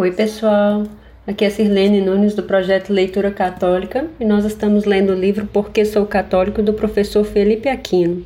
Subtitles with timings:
[0.00, 0.84] Oi, pessoal.
[1.26, 5.84] Aqui é Sirlene Nunes do projeto Leitura Católica e nós estamos lendo o livro Porque
[5.84, 8.24] Sou Católico do professor Felipe Aquino.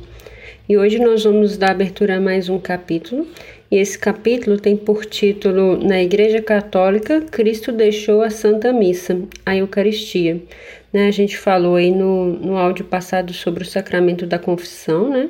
[0.69, 3.27] E hoje nós vamos dar abertura a mais um capítulo.
[3.69, 9.57] E esse capítulo tem por título Na Igreja Católica, Cristo deixou a Santa Missa, a
[9.57, 10.41] Eucaristia.
[10.93, 15.29] Né, a gente falou aí no, no áudio passado sobre o sacramento da confissão, né?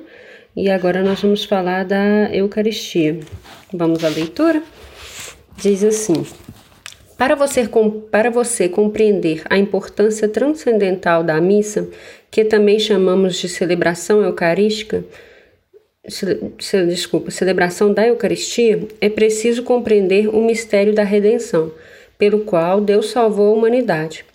[0.55, 3.19] E agora nós vamos falar da Eucaristia.
[3.73, 4.61] Vamos à leitura?
[5.57, 6.25] Diz assim:
[7.17, 7.69] para você,
[8.11, 11.87] para você compreender a importância transcendental da missa,
[12.29, 15.03] que também chamamos de celebração eucarística,
[16.87, 21.71] desculpa, celebração da Eucaristia, é preciso compreender o mistério da redenção,
[22.17, 24.25] pelo qual Deus salvou a humanidade.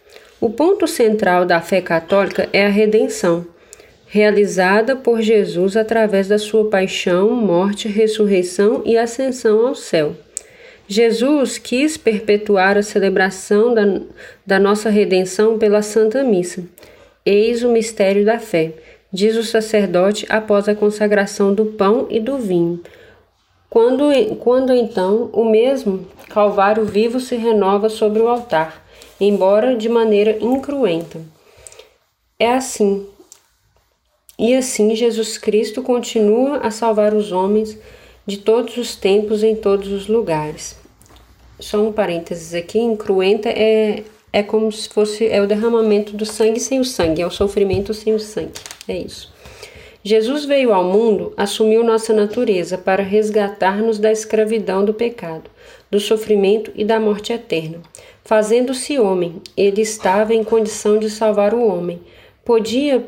[0.40, 3.46] O ponto central da fé católica é a redenção,
[4.06, 10.16] realizada por Jesus através da sua paixão, morte, ressurreição e ascensão ao céu.
[10.92, 13.82] Jesus quis perpetuar a celebração da,
[14.44, 16.64] da nossa redenção pela Santa Missa.
[17.24, 18.72] Eis o mistério da fé,
[19.12, 22.82] diz o sacerdote após a consagração do pão e do vinho.
[23.68, 28.84] Quando, quando então o mesmo Calvário vivo se renova sobre o altar,
[29.20, 31.20] embora de maneira incruenta.
[32.36, 33.06] É assim.
[34.36, 37.78] E assim Jesus Cristo continua a salvar os homens
[38.26, 40.79] de todos os tempos em todos os lugares
[41.60, 46.60] só um parênteses aqui, incruenta é, é como se fosse é o derramamento do sangue
[46.60, 48.52] sem o sangue, é o sofrimento sem o sangue.
[48.88, 49.32] É isso.
[50.02, 55.50] Jesus veio ao mundo, assumiu nossa natureza para resgatar-nos da escravidão do pecado,
[55.90, 57.80] do sofrimento e da morte eterna.
[58.24, 62.00] Fazendo-se homem, ele estava em condição de salvar o homem.
[62.44, 63.04] Podia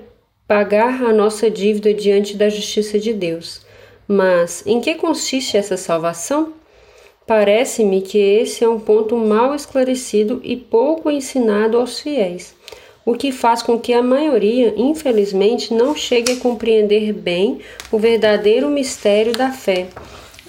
[0.46, 3.62] pagar a nossa dívida diante da justiça de Deus.
[4.06, 6.52] Mas em que consiste essa salvação?
[7.26, 12.54] Parece-me que esse é um ponto mal esclarecido e pouco ensinado aos fiéis,
[13.06, 17.60] o que faz com que a maioria, infelizmente, não chegue a compreender bem
[17.90, 19.86] o verdadeiro mistério da fé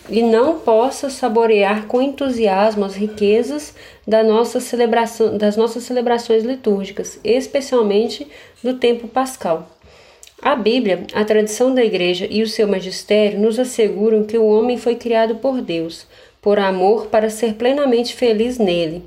[0.10, 3.74] e não possa saborear com entusiasmo as riquezas
[4.06, 8.28] da nossa celebração, das nossas celebrações litúrgicas, especialmente
[8.62, 9.70] do tempo pascal.
[10.42, 14.78] A Bíblia, a tradição da Igreja e o seu magistério nos asseguram que o homem
[14.78, 16.06] foi criado por Deus,
[16.44, 19.02] por amor para ser plenamente feliz nele.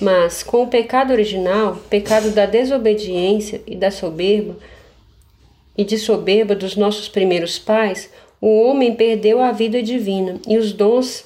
[0.00, 4.56] Mas com o pecado original, pecado da desobediência e da soberba,
[5.76, 10.72] e de soberba dos nossos primeiros pais, o homem perdeu a vida divina e os
[10.72, 11.24] dons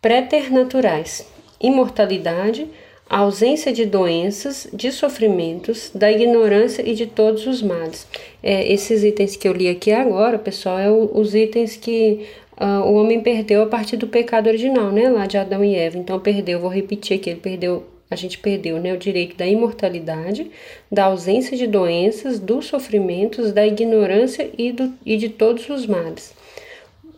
[0.00, 1.26] preternaturais,
[1.60, 2.68] imortalidade,
[3.08, 8.06] ausência de doenças, de sofrimentos, da ignorância e de todos os males.
[8.40, 12.26] É, esses itens que eu li aqui agora, pessoal, é o, os itens que
[12.60, 15.96] uh, o homem perdeu a partir do pecado original, né, lá de Adão e Eva.
[15.96, 20.50] Então perdeu, vou repetir aqui, ele perdeu, a gente perdeu, né, o direito da imortalidade,
[20.92, 26.34] da ausência de doenças, dos sofrimentos, da ignorância e, do, e de todos os males.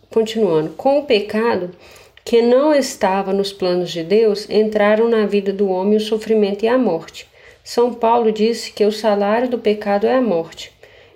[0.09, 1.71] Continuando, com o pecado
[2.25, 6.69] que não estava nos planos de Deus, entraram na vida do homem o sofrimento e
[6.69, 7.27] a morte.
[7.65, 10.73] São Paulo disse que o salário do pecado é a morte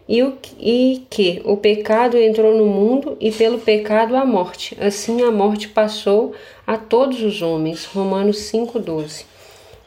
[0.08, 4.76] e, o, e que o pecado entrou no mundo e pelo pecado a morte.
[4.80, 6.32] Assim a morte passou
[6.66, 7.84] a todos os homens.
[7.84, 9.24] Romanos 5,12.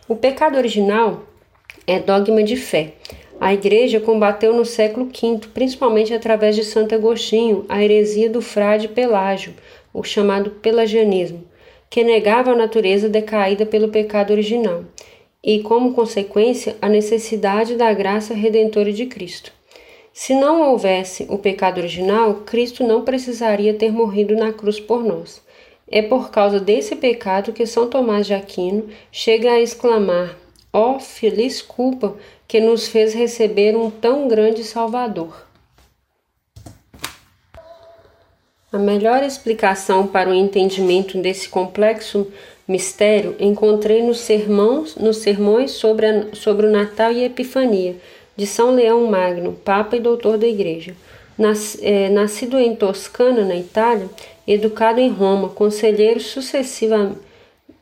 [0.07, 1.24] O pecado original
[1.88, 2.94] é dogma de fé.
[3.40, 8.90] A Igreja combateu no século V, principalmente através de Santo Agostinho, a heresia do frade
[8.90, 9.53] Pelágio,
[9.94, 11.46] o chamado pelagianismo,
[11.90, 14.84] que negava a natureza decaída pelo pecado original
[15.41, 19.53] e, como consequência, a necessidade da graça redentora de Cristo.
[20.22, 25.42] Se não houvesse o pecado original, Cristo não precisaria ter morrido na cruz por nós.
[25.89, 30.36] É por causa desse pecado que São Tomás de Aquino chega a exclamar:
[30.74, 35.48] Ó oh, feliz culpa que nos fez receber um tão grande Salvador.
[38.74, 42.27] A melhor explicação para o entendimento desse complexo
[42.68, 47.95] mistério encontrei nos sermões, nos sermões sobre, a, sobre o Natal e a Epifania
[48.39, 50.95] de São Leão Magno, Papa e Doutor da Igreja.
[51.81, 54.09] É, nascido em Toscana, na Itália,
[54.47, 57.18] educado em Roma, conselheiro, sucessiva,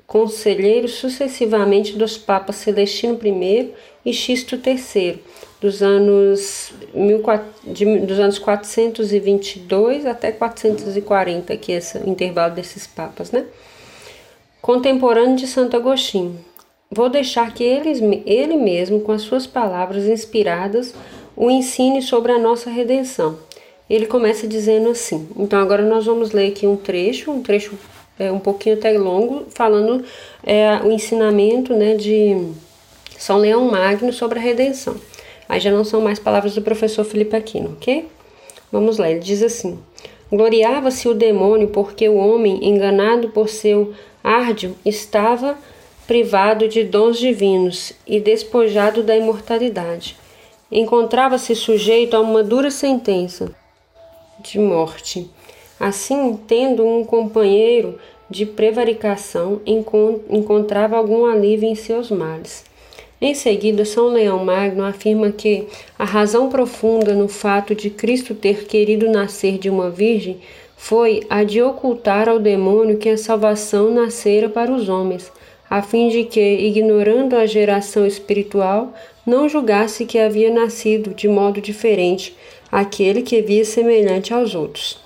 [0.07, 3.71] conselheiro sucessivamente dos Papas Celestino I
[4.03, 5.21] e Xisto III,
[5.61, 6.73] dos anos,
[8.07, 13.45] dos anos 422 até 440, que é esse intervalo desses papas, né?
[14.59, 16.43] Contemporâneo de Santo Agostinho.
[16.89, 20.93] Vou deixar que ele, ele mesmo, com as suas palavras inspiradas,
[21.35, 23.37] o ensine sobre a nossa redenção.
[23.89, 25.27] Ele começa dizendo assim.
[25.37, 27.77] Então agora nós vamos ler aqui um trecho, um trecho
[28.19, 30.03] é um pouquinho até longo, falando
[30.43, 32.51] é, o ensinamento né, de
[33.17, 34.95] São Leão Magno sobre a redenção.
[35.47, 38.07] Aí já não são mais palavras do professor Felipe Aquino, ok?
[38.71, 39.79] Vamos lá, ele diz assim:
[40.31, 43.93] Gloriava-se o demônio porque o homem, enganado por seu
[44.23, 45.57] árdio, estava
[46.07, 50.15] privado de dons divinos e despojado da imortalidade.
[50.71, 53.51] Encontrava-se sujeito a uma dura sentença
[54.39, 55.29] de morte.
[55.77, 57.99] Assim, tendo um companheiro
[58.29, 59.61] de prevaricação,
[60.29, 62.65] encontrava algum alívio em seus males.
[63.19, 65.67] Em seguida, São Leão Magno afirma que
[65.97, 70.37] a razão profunda no fato de Cristo ter querido nascer de uma virgem
[70.75, 75.31] foi a de ocultar ao demônio que a salvação nascera para os homens,
[75.69, 78.93] a fim de que, ignorando a geração espiritual,
[79.25, 82.35] não julgasse que havia nascido de modo diferente
[82.71, 84.99] aquele que via semelhante aos outros.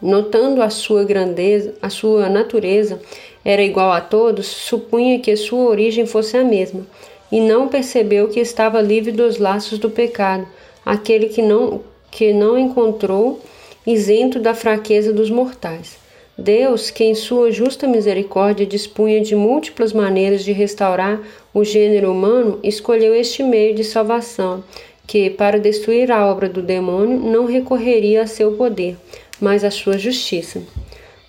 [0.00, 3.00] Notando a sua grandeza, a sua natureza
[3.44, 6.86] era igual a todos, supunha que sua origem fosse a mesma,
[7.32, 10.46] e não percebeu que estava livre dos laços do pecado,
[10.84, 13.40] aquele que não que não encontrou
[13.86, 15.98] isento da fraqueza dos mortais.
[16.38, 21.18] Deus, que em sua justa misericórdia dispunha de múltiplas maneiras de restaurar
[21.54, 24.62] o gênero humano, escolheu este meio de salvação,
[25.06, 28.98] que, para destruir a obra do demônio, não recorreria a seu poder,
[29.40, 30.62] mas à sua justiça.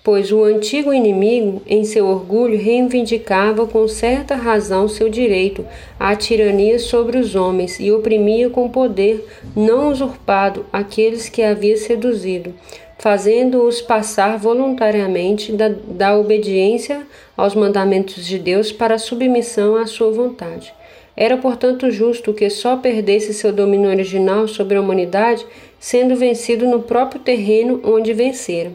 [0.04, 5.64] Pois o antigo inimigo, em seu orgulho, reivindicava com certa razão seu direito
[5.98, 9.26] à tirania sobre os homens e oprimia com poder
[9.56, 12.54] não usurpado aqueles que havia seduzido
[12.98, 17.06] fazendo-os passar voluntariamente da, da obediência
[17.36, 20.74] aos mandamentos de Deus para a submissão à sua vontade.
[21.16, 25.46] Era, portanto, justo que só perdesse seu domínio original sobre a humanidade,
[25.78, 28.72] sendo vencido no próprio terreno onde vencera.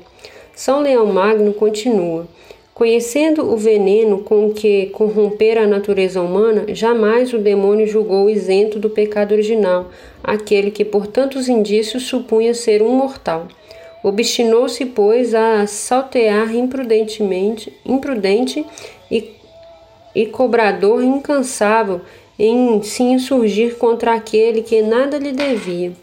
[0.56, 2.28] São Leão Magno continua.
[2.74, 8.90] Conhecendo o veneno com que corrompera a natureza humana, jamais o demônio julgou isento do
[8.90, 9.90] pecado original,
[10.24, 13.48] aquele que por tantos indícios supunha ser um mortal.
[14.04, 18.66] Obstinou-se, pois, a saltear imprudentemente, imprudente
[19.10, 19.32] e,
[20.14, 22.02] e cobrador incansável
[22.38, 25.94] em se insurgir contra aquele que nada lhe devia.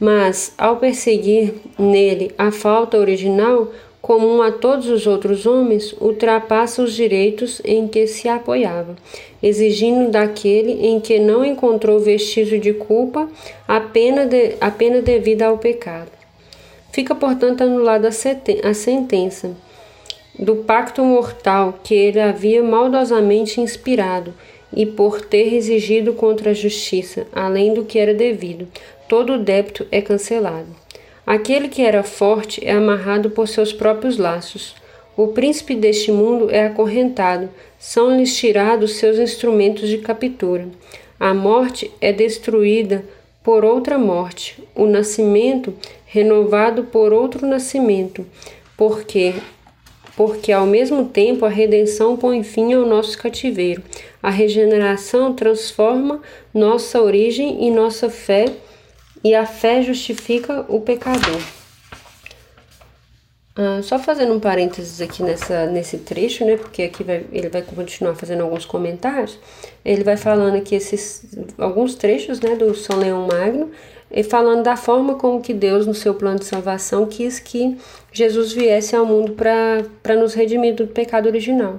[0.00, 3.68] Mas, ao perseguir nele a falta original,
[4.00, 8.94] comum a todos os outros homens, ultrapassa os direitos em que se apoiava,
[9.42, 13.28] exigindo daquele em que não encontrou vestígio de culpa
[13.66, 16.10] a pena, de, a pena devida ao pecado.
[16.96, 19.54] Fica, portanto, anulada a sentença
[20.38, 24.32] do pacto mortal que ele havia maldosamente inspirado
[24.74, 28.66] e por ter exigido contra a justiça, além do que era devido,
[29.06, 30.68] todo o débito é cancelado.
[31.26, 34.74] Aquele que era forte é amarrado por seus próprios laços.
[35.18, 40.66] O príncipe deste mundo é acorrentado, são-lhes tirados seus instrumentos de captura.
[41.20, 43.04] A morte é destruída
[43.46, 45.72] por outra morte, o nascimento
[46.16, 48.24] renovado por outro nascimento,
[48.76, 49.34] porque
[50.16, 53.82] porque ao mesmo tempo a redenção põe fim ao nosso cativeiro.
[54.22, 56.22] A regeneração transforma
[56.54, 58.46] nossa origem e nossa fé,
[59.22, 61.42] e a fé justifica o pecador.
[63.54, 66.56] Ah, só fazendo um parênteses aqui nessa, nesse trecho, né?
[66.56, 69.38] Porque aqui vai, ele vai continuar fazendo alguns comentários.
[69.84, 71.26] Ele vai falando aqui esses
[71.58, 73.70] alguns trechos, né, do São Leão Magno,
[74.16, 77.76] e falando da forma como que Deus, no seu plano de salvação, quis que
[78.10, 81.78] Jesus viesse ao mundo para nos redimir do pecado original.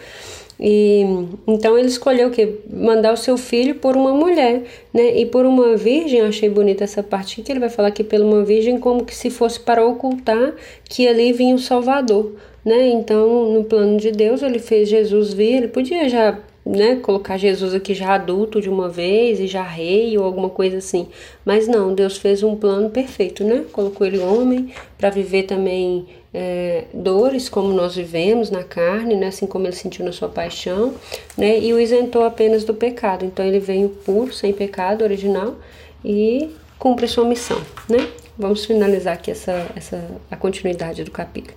[0.65, 1.03] E
[1.45, 5.13] então ele escolheu que mandar o seu filho por uma mulher, né?
[5.17, 8.45] E por uma virgem, achei bonita essa parte que ele vai falar que pela uma
[8.45, 10.53] virgem como que se fosse para ocultar
[10.85, 12.31] que ali vinha o Salvador,
[12.63, 12.87] né?
[12.87, 17.73] Então, no plano de Deus, ele fez Jesus vir, ele podia já né, colocar Jesus
[17.73, 21.07] aqui já adulto de uma vez e já rei ou alguma coisa assim.
[21.43, 23.65] Mas não, Deus fez um plano perfeito, né?
[23.71, 29.45] Colocou ele homem para viver também é, dores como nós vivemos na carne, né, assim
[29.45, 30.95] como ele sentiu na sua paixão,
[31.37, 33.23] né, e o isentou apenas do pecado.
[33.23, 35.55] Então ele veio puro, sem pecado original
[36.03, 38.07] e cumpre sua missão, né?
[38.37, 41.55] Vamos finalizar aqui essa, essa a continuidade do capítulo.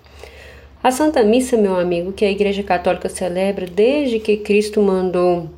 [0.87, 5.51] A Santa Missa, meu amigo, que a Igreja Católica celebra desde que Cristo mandou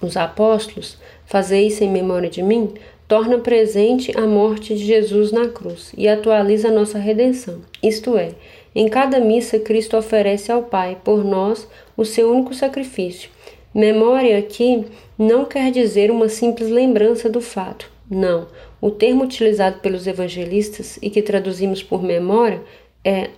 [0.00, 2.72] os apóstolos, fazer isso em memória de mim,
[3.08, 7.62] torna presente a morte de Jesus na cruz e atualiza a nossa redenção.
[7.82, 8.36] Isto é,
[8.72, 11.66] Em cada missa, Cristo oferece ao Pai, por nós,
[11.96, 13.30] o seu único sacrifício.
[13.74, 14.84] Memória aqui
[15.18, 17.90] não quer dizer uma simples lembrança do fato.
[18.08, 18.46] Não.
[18.80, 22.62] O termo utilizado pelos evangelistas e que traduzimos por memória
[23.04, 23.30] é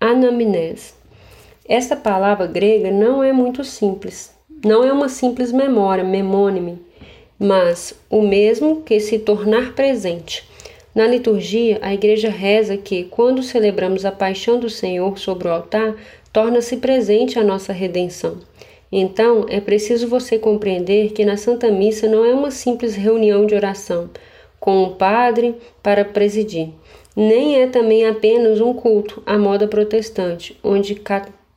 [0.00, 0.94] anamnese.
[1.68, 4.34] Esta palavra grega não é muito simples.
[4.64, 6.78] Não é uma simples memória, memônime,
[7.38, 10.48] mas o mesmo que se tornar presente.
[10.94, 15.94] Na liturgia, a igreja reza que, quando celebramos a paixão do Senhor sobre o altar,
[16.32, 18.38] torna-se presente a nossa redenção.
[18.90, 23.54] Então, é preciso você compreender que na Santa Missa não é uma simples reunião de
[23.54, 24.10] oração
[24.58, 26.68] com o padre para presidir,
[27.16, 31.00] nem é também apenas um culto à moda protestante, onde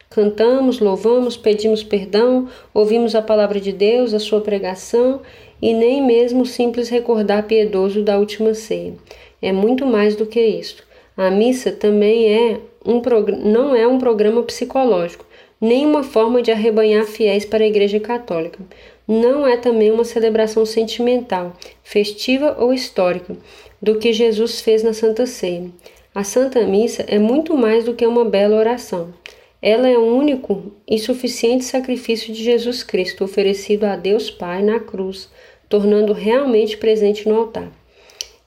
[0.09, 5.21] cantamos, louvamos, pedimos perdão, ouvimos a palavra de Deus, a sua pregação
[5.61, 8.93] e nem mesmo simples recordar piedoso da última ceia.
[9.41, 10.83] É muito mais do que isso.
[11.15, 13.01] A missa também é um
[13.43, 15.25] não é um programa psicológico,
[15.61, 18.59] nem uma forma de arrebanhar fiéis para a Igreja Católica.
[19.07, 23.35] Não é também uma celebração sentimental, festiva ou histórica,
[23.83, 25.69] do que Jesus fez na Santa Ceia.
[26.15, 29.13] A Santa Missa é muito mais do que uma bela oração.
[29.61, 34.79] Ela é o único e suficiente sacrifício de Jesus Cristo oferecido a Deus Pai na
[34.79, 35.29] cruz,
[35.67, 37.69] tornando realmente presente no altar.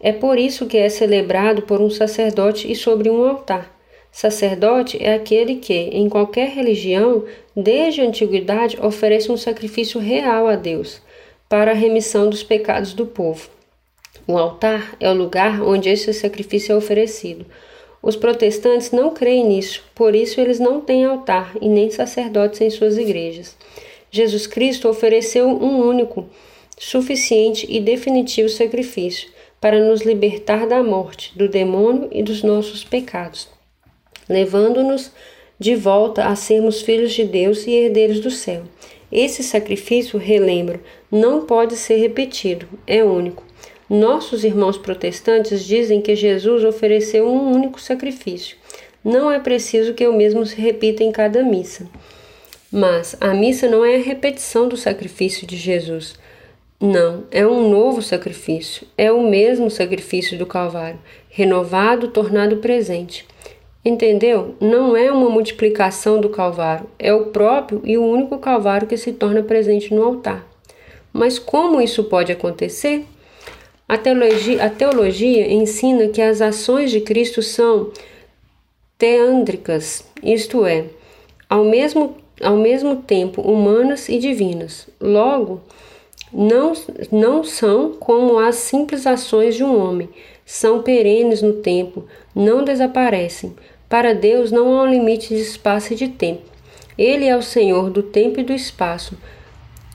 [0.01, 3.79] É por isso que é celebrado por um sacerdote e sobre um altar.
[4.11, 7.25] Sacerdote é aquele que, em qualquer religião,
[7.55, 11.03] desde a antiguidade, oferece um sacrifício real a Deus
[11.47, 13.56] para a remissão dos pecados do povo.
[14.27, 17.47] O altar é o lugar onde esse sacrifício é oferecido.
[18.03, 22.71] Os protestantes não creem nisso, por isso eles não têm altar e nem sacerdotes em
[22.71, 23.57] suas igrejas.
[24.11, 26.29] Jesus Cristo ofereceu um único,
[26.79, 29.29] suficiente e definitivo sacrifício
[29.61, 33.49] para nos libertar da morte, do demônio e dos nossos pecados
[34.29, 35.13] levando-nos
[35.59, 38.63] de volta a sermos filhos de Deus e herdeiros do céu.
[39.11, 40.81] Esse sacrifício, relembro,
[41.11, 43.46] não pode ser repetido, é único.
[43.89, 48.57] Nossos irmãos protestantes dizem que Jesus ofereceu um único sacrifício.
[49.05, 51.89] Não é preciso que o mesmo se repita em cada missa.
[52.73, 56.15] Mas a missa não é a repetição do sacrifício de Jesus.
[56.81, 58.87] Não, é um novo sacrifício.
[58.99, 60.99] É o mesmo sacrifício do Calvário,
[61.31, 63.25] renovado, tornado presente.
[63.85, 64.57] Entendeu?
[64.61, 69.13] Não é uma multiplicação do Calvário, é o próprio e o único Calvário que se
[69.13, 70.45] torna presente no altar.
[71.13, 73.05] Mas como isso pode acontecer?
[73.89, 77.93] A teologia, a teologia ensina que as ações de Cristo são
[78.99, 80.87] teândricas, isto é,
[81.49, 84.89] ao mesmo, ao mesmo tempo humanas e divinas.
[85.01, 85.61] Logo,
[86.33, 86.73] não,
[87.13, 90.09] não são como as simples ações de um homem,
[90.45, 93.55] são perenes no tempo, não desaparecem
[93.89, 96.43] para Deus não há um limite de espaço e de tempo.
[96.99, 99.17] Ele é o Senhor do tempo e do espaço,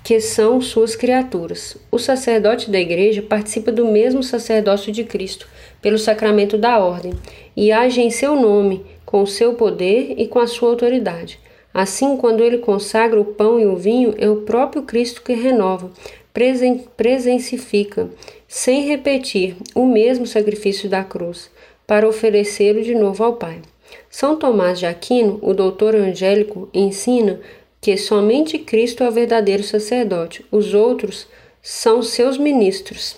[0.04, 1.78] que são suas criaturas.
[1.92, 5.48] O sacerdote da igreja participa do mesmo sacerdócio de Cristo,
[5.82, 7.14] pelo sacramento da ordem,
[7.56, 11.40] e age em seu nome, com o seu poder e com a sua autoridade.
[11.74, 15.92] Assim, quando ele consagra o pão e o vinho, é o próprio Cristo que renova,
[16.34, 18.10] presen presencifica,
[18.48, 21.50] sem repetir, o mesmo sacrifício da cruz,
[21.88, 23.62] para oferecê-lo de novo ao Pai.
[24.10, 27.40] São Tomás de Aquino, o doutor angélico, ensina
[27.82, 31.28] que somente Cristo é o verdadeiro sacerdote, os outros
[31.64, 33.18] são seus ministros.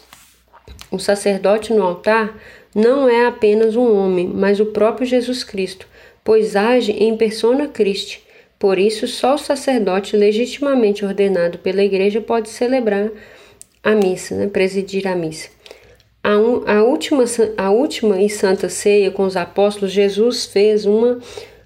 [0.89, 2.39] O sacerdote no altar
[2.73, 5.85] não é apenas um homem, mas o próprio Jesus Cristo,
[6.23, 8.23] pois age em persona Christi.
[8.57, 13.11] Por isso, só o sacerdote legitimamente ordenado pela igreja pode celebrar
[13.83, 15.49] a missa, né, presidir a missa.
[16.23, 17.25] A, un, a, última,
[17.57, 21.19] a última e santa ceia com os apóstolos, Jesus fez uma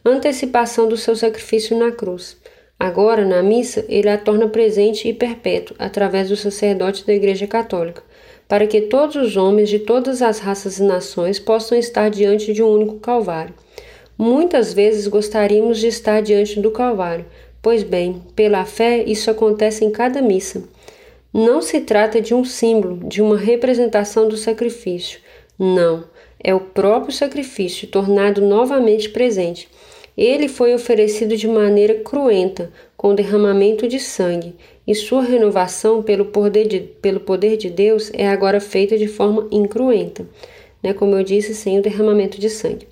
[0.03, 2.35] antecipação do seu sacrifício na cruz.
[2.79, 8.03] Agora, na missa, ele a torna presente e perpétua através do sacerdote da Igreja Católica,
[8.47, 12.61] para que todos os homens de todas as raças e nações possam estar diante de
[12.61, 13.53] um único Calvário.
[14.17, 17.25] Muitas vezes gostaríamos de estar diante do Calvário,
[17.61, 20.63] pois bem, pela fé isso acontece em cada missa.
[21.33, 25.19] Não se trata de um símbolo, de uma representação do sacrifício.
[25.57, 26.03] Não,
[26.43, 29.67] é o próprio sacrifício tornado novamente presente.
[30.17, 34.55] Ele foi oferecido de maneira cruenta, com derramamento de sangue,
[34.87, 39.47] e sua renovação pelo poder de, pelo poder de Deus é agora feita de forma
[39.51, 40.25] incruenta,
[40.81, 40.91] né?
[40.91, 42.87] como eu disse, sem o derramamento de sangue.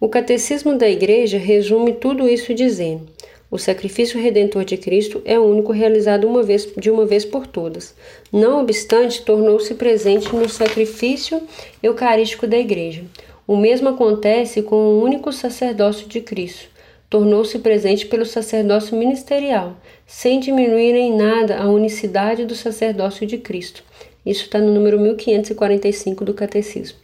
[0.00, 3.06] O Catecismo da Igreja resume tudo isso dizendo:
[3.50, 7.94] o sacrifício redentor de Cristo é único realizado uma vez, de uma vez por todas.
[8.32, 11.42] Não obstante, tornou-se presente no sacrifício
[11.82, 13.04] eucarístico da Igreja.
[13.52, 16.70] O mesmo acontece com o único sacerdócio de Cristo.
[17.10, 23.84] Tornou-se presente pelo sacerdócio ministerial, sem diminuir em nada a unicidade do sacerdócio de Cristo.
[24.24, 26.96] Isso está no número 1545 do Catecismo.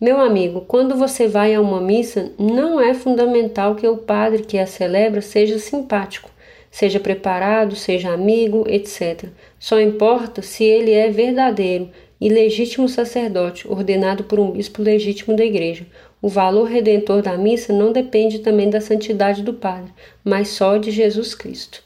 [0.00, 4.58] Meu amigo, quando você vai a uma missa, não é fundamental que o padre que
[4.58, 6.28] a celebra seja simpático,
[6.72, 9.28] seja preparado, seja amigo, etc.
[9.60, 11.88] Só importa se ele é verdadeiro
[12.20, 15.86] e legítimo sacerdote, ordenado por um bispo legítimo da igreja.
[16.20, 19.92] O valor redentor da missa não depende também da santidade do padre,
[20.24, 21.82] mas só de Jesus Cristo.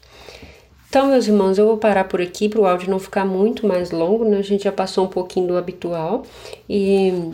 [0.89, 3.89] Então, meus irmãos, eu vou parar por aqui para o áudio não ficar muito mais
[3.89, 4.37] longo, né?
[4.37, 6.23] A gente já passou um pouquinho do habitual
[6.69, 7.31] e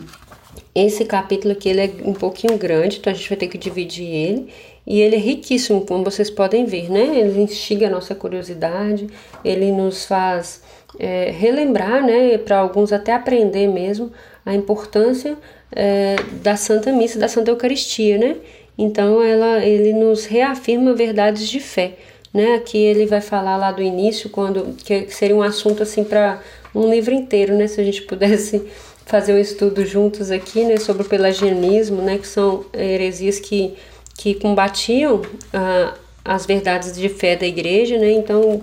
[0.74, 4.06] esse capítulo aqui ele é um pouquinho grande, então a gente vai ter que dividir
[4.06, 4.48] ele.
[4.86, 7.18] E ele é riquíssimo, como vocês podem ver, né?
[7.18, 9.08] Ele instiga a nossa curiosidade,
[9.44, 10.62] ele nos faz
[10.98, 12.38] é, relembrar, né?
[12.38, 14.10] Para alguns até aprender mesmo
[14.44, 15.36] a importância
[15.72, 18.36] é, da Santa Missa, da Santa Eucaristia, né?
[18.76, 21.94] Então ela, ele nos reafirma verdades de fé,
[22.32, 22.54] né?
[22.54, 26.40] Aqui ele vai falar lá do início, quando que seria um assunto assim para
[26.74, 27.66] um livro inteiro, né?
[27.66, 28.62] Se a gente pudesse
[29.10, 33.74] fazer um estudo juntos aqui, né, sobre o pelagianismo, né, que são heresias que,
[34.16, 35.20] que combatiam
[35.52, 35.94] ah,
[36.24, 38.62] as verdades de fé da igreja, né, então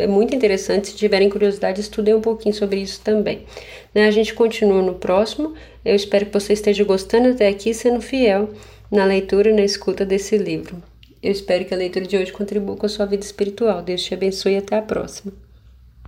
[0.00, 3.44] é muito interessante, se tiverem curiosidade, estudem um pouquinho sobre isso também.
[3.94, 5.54] Né, a gente continua no próximo,
[5.84, 8.50] eu espero que você esteja gostando até aqui, sendo fiel
[8.90, 10.82] na leitura e na escuta desse livro.
[11.22, 13.82] Eu espero que a leitura de hoje contribua com a sua vida espiritual.
[13.82, 15.49] Deus te abençoe e até a próxima.